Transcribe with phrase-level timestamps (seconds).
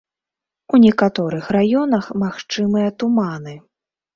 [0.77, 3.55] У некаторых раёнах магчымыя туманы.